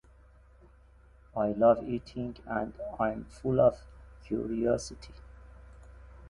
I 1.37 1.49
love 1.49 1.87
eating 1.87 2.35
and 2.47 2.73
I’m 2.99 3.25
full 3.25 3.61
of 3.61 3.81
curiosity. 4.25 5.13